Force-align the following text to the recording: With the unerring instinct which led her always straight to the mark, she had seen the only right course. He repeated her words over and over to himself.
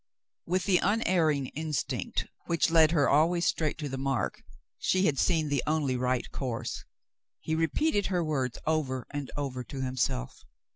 With 0.47 0.63
the 0.63 0.79
unerring 0.79 1.49
instinct 1.49 2.25
which 2.47 2.71
led 2.71 2.89
her 2.89 3.07
always 3.07 3.45
straight 3.45 3.77
to 3.77 3.87
the 3.87 3.99
mark, 3.99 4.41
she 4.79 5.05
had 5.05 5.19
seen 5.19 5.47
the 5.49 5.61
only 5.67 5.95
right 5.95 6.27
course. 6.31 6.83
He 7.39 7.53
repeated 7.53 8.07
her 8.07 8.23
words 8.23 8.57
over 8.65 9.05
and 9.11 9.29
over 9.37 9.63
to 9.65 9.81
himself. 9.83 10.43